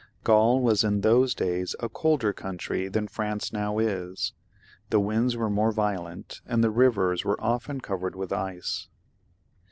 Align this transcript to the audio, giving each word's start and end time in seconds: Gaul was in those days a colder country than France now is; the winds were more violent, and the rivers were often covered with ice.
Gaul 0.23 0.63
was 0.63 0.83
in 0.83 1.01
those 1.01 1.35
days 1.35 1.75
a 1.79 1.87
colder 1.87 2.33
country 2.33 2.87
than 2.87 3.07
France 3.07 3.53
now 3.53 3.77
is; 3.77 4.33
the 4.89 4.99
winds 4.99 5.37
were 5.37 5.47
more 5.47 5.71
violent, 5.71 6.41
and 6.47 6.63
the 6.63 6.71
rivers 6.71 7.23
were 7.23 7.39
often 7.39 7.79
covered 7.81 8.15
with 8.15 8.33
ice. 8.33 8.87